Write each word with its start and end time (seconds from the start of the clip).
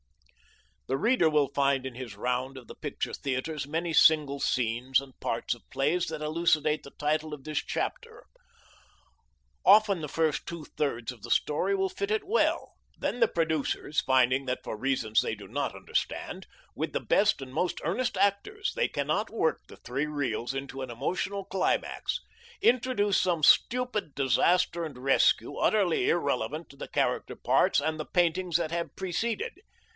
The 0.87 0.97
reader 0.97 1.29
will 1.29 1.47
find 1.53 1.85
in 1.85 1.93
his 1.93 2.15
round 2.17 2.57
of 2.57 2.67
the 2.67 2.73
picture 2.75 3.13
theatres 3.13 3.67
many 3.67 3.93
single 3.93 4.39
scenes 4.39 4.99
and 4.99 5.17
parts 5.19 5.53
of 5.53 5.69
plays 5.69 6.07
that 6.07 6.23
elucidate 6.23 6.81
the 6.81 6.89
title 6.91 7.35
of 7.35 7.43
this 7.43 7.59
chapter. 7.59 8.25
Often 9.63 10.01
the 10.01 10.07
first 10.09 10.47
two 10.47 10.65
thirds 10.65 11.11
of 11.11 11.21
the 11.21 11.29
story 11.29 11.75
will 11.75 11.87
fit 11.87 12.09
it 12.09 12.23
well. 12.25 12.73
Then 12.97 13.19
the 13.19 13.27
producers, 13.27 14.01
finding 14.01 14.47
that, 14.47 14.63
for 14.63 14.75
reasons 14.75 15.21
they 15.21 15.35
do 15.35 15.47
not 15.47 15.75
understand, 15.75 16.47
with 16.75 16.93
the 16.93 16.99
best 16.99 17.43
and 17.43 17.53
most 17.53 17.79
earnest 17.83 18.17
actors 18.17 18.73
they 18.75 18.87
cannot 18.87 19.29
work 19.29 19.61
the 19.67 19.77
three 19.77 20.07
reels 20.07 20.51
into 20.55 20.81
an 20.81 20.89
emotional 20.89 21.45
climax, 21.45 22.19
introduce 22.59 23.21
some 23.21 23.43
stupid 23.43 24.15
disaster 24.15 24.83
and 24.83 24.97
rescue 24.97 25.57
utterly 25.57 26.09
irrelevant 26.09 26.69
to 26.69 26.75
the 26.75 26.87
character 26.89 27.35
parts 27.35 27.79
and 27.79 27.99
the 27.99 28.03
paintings 28.05 28.57
that 28.57 28.71
have 28.71 28.95
preceded. 28.95 29.61